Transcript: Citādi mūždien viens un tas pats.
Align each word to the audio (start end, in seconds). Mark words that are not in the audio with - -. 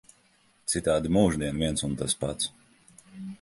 Citādi 0.73 1.11
mūždien 1.17 1.61
viens 1.65 1.85
un 1.89 1.93
tas 2.01 2.17
pats. 2.25 2.51